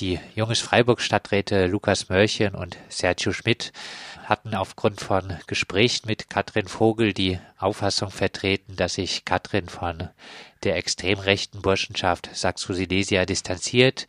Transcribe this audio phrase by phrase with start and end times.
[0.00, 3.72] Die Junges Freiburg Stadträte Lukas Mörchen und Sergio Schmidt
[4.22, 10.08] hatten aufgrund von Gesprächen mit Katrin Vogel die Auffassung vertreten, dass sich Katrin von
[10.62, 14.06] der extrem rechten Burschenschaft Saxo-Silesia distanziert.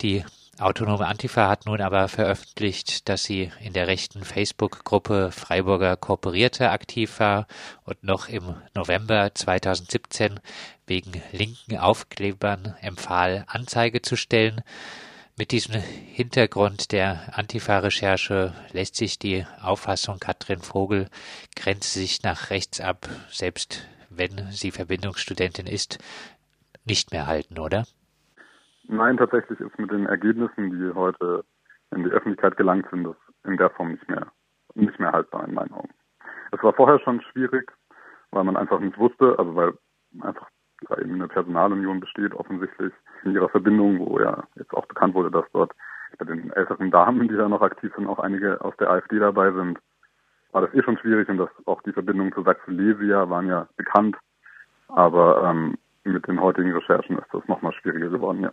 [0.00, 0.24] Die
[0.58, 7.20] Autonome Antifa hat nun aber veröffentlicht, dass sie in der rechten Facebook-Gruppe Freiburger Kooperierte aktiv
[7.20, 7.46] war
[7.84, 10.40] und noch im November 2017
[10.86, 14.62] wegen linken Aufklebern empfahl, Anzeige zu stellen.
[15.38, 21.06] Mit diesem Hintergrund der Antifa-Recherche lässt sich die Auffassung Katrin Vogel
[21.54, 26.00] grenze sich nach rechts ab, selbst wenn sie Verbindungsstudentin ist,
[26.84, 27.84] nicht mehr halten, oder?
[28.88, 31.44] Nein, tatsächlich ist mit den Ergebnissen, die heute
[31.92, 34.26] in die Öffentlichkeit gelangt sind, das in der Form nicht mehr,
[34.74, 35.94] nicht mehr haltbar in meinen Augen.
[36.50, 37.70] Es war vorher schon schwierig,
[38.32, 39.74] weil man einfach nicht wusste, also weil
[40.20, 40.48] einfach
[40.88, 42.92] da eben eine Personalunion besteht, offensichtlich
[43.24, 45.72] in ihrer Verbindung, wo ja jetzt auch bekannt wurde, dass dort
[46.18, 49.52] bei den älteren Damen, die da noch aktiv sind, auch einige aus der AfD dabei
[49.52, 49.78] sind,
[50.52, 54.16] war das eh schon schwierig und dass auch die Verbindungen zu Sachsen-Lesia waren ja bekannt.
[54.88, 58.52] Aber ähm, mit den heutigen Recherchen ist das nochmal schwieriger geworden, ja.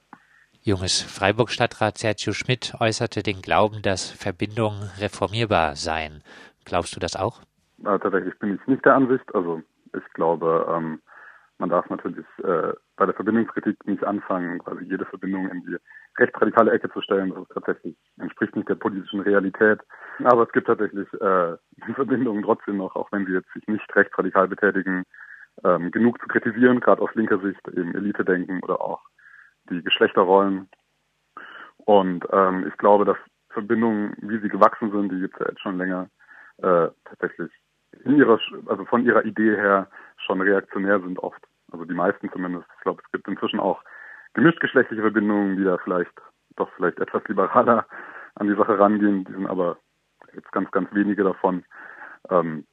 [0.61, 6.23] Junges Freiburg-Stadtrat Sergio Schmidt äußerte den Glauben, dass Verbindungen reformierbar seien.
[6.66, 7.42] Glaubst du das auch?
[7.83, 9.23] Tatsächlich bin ich nicht der Ansicht.
[9.36, 9.61] Also
[9.95, 10.99] ich glaube, ähm,
[11.58, 15.78] man darf natürlich äh, bei der Verbindungskritik nicht anfangen, quasi jede Verbindung in die
[16.17, 17.30] rechtsradikale Ecke zu stellen.
[17.30, 19.80] Das ist tatsächlich entspricht nicht der politischen Realität.
[20.23, 21.56] Aber es gibt tatsächlich äh,
[21.95, 25.03] Verbindungen trotzdem noch, auch wenn sie jetzt sich nicht rechtsradikal betätigen,
[25.64, 29.02] ähm, genug zu kritisieren, gerade aus linker Sicht, eben Elite-Denken oder auch
[29.70, 30.70] die Geschlechterrollen.
[31.78, 33.17] Und ähm, ich glaube, dass
[33.50, 36.09] Verbindungen, wie sie gewachsen sind, die gibt es ja jetzt schon länger,
[36.58, 37.52] äh, tatsächlich
[38.06, 41.42] in ihrer, also von ihrer Idee her schon reaktionär sind oft.
[41.72, 42.67] Also die meisten zumindest.
[42.78, 43.84] Ich glaube, es gibt inzwischen auch
[44.34, 46.14] gemischtgeschlechtliche Verbindungen, die da vielleicht
[46.56, 47.86] doch vielleicht etwas liberaler
[48.36, 49.26] an die Sache rangehen.
[49.26, 49.78] Die sind aber
[50.33, 51.66] jetzt ganz, ganz wenige davon.
[52.30, 52.66] Ähm,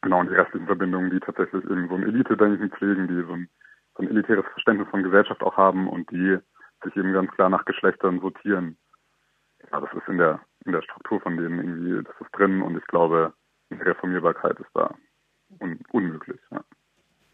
[0.00, 3.48] genau, und die restlichen Verbindungen, die tatsächlich eben so ein Elite-Denken pflegen, die so ein
[3.98, 6.38] so ein elitäres Verständnis von Gesellschaft auch haben und die
[6.84, 8.76] sich eben ganz klar nach Geschlechtern sortieren.
[9.72, 12.76] Ja, das ist in der in der Struktur von denen irgendwie, das ist drin und
[12.76, 13.32] ich glaube,
[13.70, 14.94] die Reformierbarkeit ist da
[15.60, 16.40] un unmöglich.
[16.50, 16.60] Ja.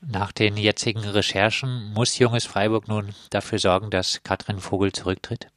[0.00, 5.48] Nach den jetzigen Recherchen muss Junges Freiburg nun dafür sorgen, dass Katrin Vogel zurücktritt?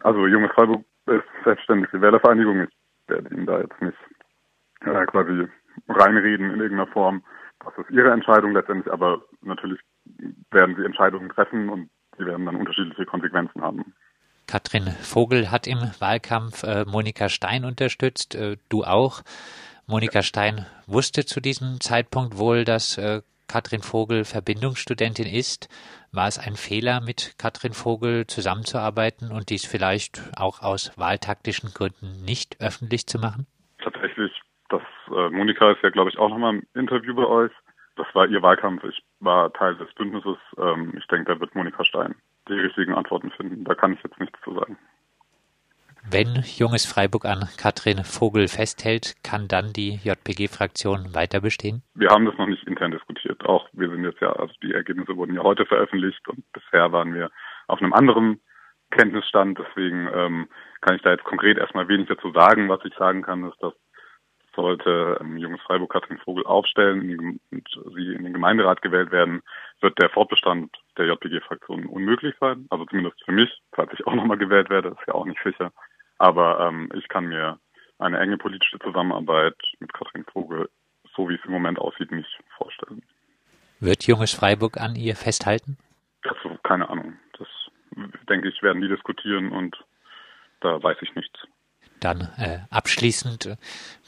[0.00, 2.64] Also Junges Freiburg ist selbstständige Wählervereinigung.
[2.64, 3.96] Ich werde Ihnen da jetzt nicht
[4.80, 5.48] äh, quasi
[5.88, 7.22] reinreden in irgendeiner Form.
[7.64, 9.80] Das ist ihre Entscheidung letztendlich, aber natürlich
[10.50, 13.94] werden sie Entscheidungen treffen und sie werden dann unterschiedliche Konsequenzen haben.
[14.52, 19.22] Katrin Vogel hat im Wahlkampf äh, Monika Stein unterstützt, äh, du auch.
[19.86, 25.70] Monika Stein wusste zu diesem Zeitpunkt wohl, dass äh, Katrin Vogel Verbindungsstudentin ist.
[26.12, 32.22] War es ein Fehler, mit Katrin Vogel zusammenzuarbeiten und dies vielleicht auch aus wahltaktischen Gründen
[32.22, 33.46] nicht öffentlich zu machen?
[33.82, 34.32] Tatsächlich
[34.68, 37.52] das äh, Monika ist ja, glaube ich, auch nochmal im Interview bei euch.
[37.96, 38.84] Das war ihr Wahlkampf.
[38.84, 40.36] Ich war Teil des Bündnisses.
[40.58, 42.14] Ähm, ich denke, da wird Monika Stein
[42.52, 43.64] die richtigen Antworten finden.
[43.64, 44.78] Da kann ich jetzt nichts zu sagen.
[46.10, 51.82] Wenn Junges Freiburg an Katrin Vogel festhält, kann dann die JPG-Fraktion weiter bestehen?
[51.94, 53.44] Wir haben das noch nicht intern diskutiert.
[53.44, 57.14] Auch wir sind jetzt ja, also die Ergebnisse wurden ja heute veröffentlicht und bisher waren
[57.14, 57.30] wir
[57.68, 58.40] auf einem anderen
[58.90, 59.58] Kenntnisstand.
[59.58, 60.48] Deswegen ähm,
[60.80, 62.68] kann ich da jetzt konkret erstmal wenig dazu sagen.
[62.68, 63.74] Was ich sagen kann, ist, dass
[64.54, 69.42] sollte ähm, Junges Freiburg Katrin Vogel aufstellen und sie in den Gemeinderat gewählt werden,
[69.80, 72.66] wird der Fortbestand der JPG-Fraktion unmöglich sein.
[72.70, 75.72] Also zumindest für mich, falls ich auch nochmal gewählt werde, ist ja auch nicht sicher.
[76.18, 77.58] Aber ähm, ich kann mir
[77.98, 80.68] eine enge politische Zusammenarbeit mit Katrin Vogel,
[81.16, 83.02] so wie es im Moment aussieht, nicht vorstellen.
[83.80, 85.76] Wird Junges Freiburg an ihr festhalten?
[86.22, 87.14] Dazu keine Ahnung.
[87.38, 87.48] Das
[88.28, 89.76] denke ich, werden die diskutieren und
[90.60, 91.40] da weiß ich nichts.
[92.00, 93.56] Dann äh, abschließend,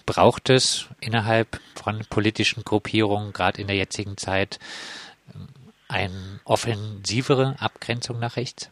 [0.07, 4.59] braucht es innerhalb von politischen Gruppierungen, gerade in der jetzigen Zeit,
[5.95, 8.71] eine offensivere Abgrenzung nach rechts?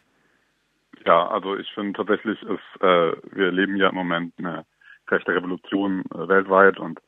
[1.05, 4.65] Ja, also ich finde tatsächlich ist, äh, wir erleben ja im Moment eine
[5.09, 6.99] rechte Revolution äh, weltweit und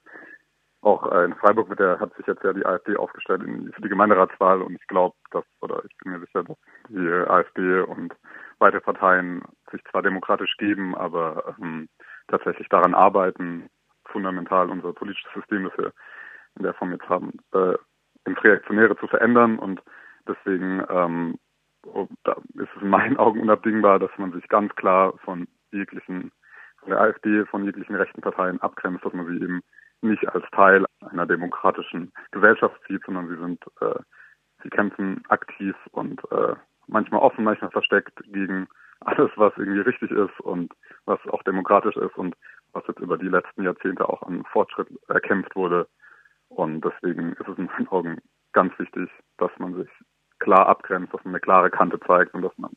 [0.82, 3.82] auch äh, in Freiburg wird der, hat sich jetzt ja die AfD aufgestellt in, für
[3.82, 6.58] die Gemeinderatswahl und ich glaube, dass, oder ich bin mir sicher, dass
[6.90, 8.14] die AfD und
[8.60, 9.42] weitere Parteien
[9.72, 11.90] sich zwar demokratisch geben, aber ähm,
[12.28, 13.70] tatsächlich daran arbeiten,
[14.06, 15.94] fundamental unser politisches System, das wir
[16.58, 17.76] in der Form jetzt haben, äh,
[18.26, 19.60] ins Reaktionäre zu verändern.
[19.60, 19.82] Und
[20.28, 21.36] deswegen ähm,
[22.56, 26.32] ist es in meinen Augen unabdingbar, dass man sich ganz klar von jeglichen,
[26.80, 29.62] von der AfD, von jeglichen rechten Parteien abgrenzt, dass man sie eben
[30.02, 34.00] nicht als Teil einer demokratischen Gesellschaft sieht, sondern sie sind, äh,
[34.64, 36.56] sie kämpfen aktiv und äh,
[36.88, 38.68] manchmal offen, manchmal versteckt gegen
[39.02, 40.74] alles, was irgendwie richtig ist und
[41.06, 42.36] was auch demokratisch ist und
[42.74, 45.88] was jetzt über die letzten Jahrzehnte auch an Fortschritt erkämpft wurde.
[46.50, 48.18] Und deswegen ist es in meinen Augen
[48.54, 49.90] ganz wichtig, dass man sich
[50.46, 52.72] klar abgrenzt, dass man eine klare Kante zeigt und dass man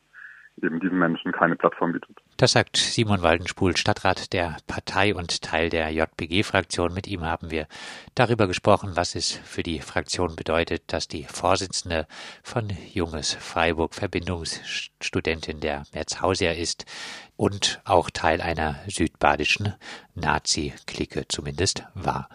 [0.63, 2.17] eben diesen Menschen keine Plattform bietet.
[2.35, 6.93] Das sagt Simon Waldenspul, Stadtrat der Partei und Teil der JPG-Fraktion.
[6.93, 7.67] Mit ihm haben wir
[8.15, 12.07] darüber gesprochen, was es für die Fraktion bedeutet, dass die Vorsitzende
[12.43, 16.85] von Junges Freiburg Verbindungsstudentin der Merzhauser ist
[17.37, 19.73] und auch Teil einer südbadischen
[20.15, 22.29] Nazi-Clique zumindest war.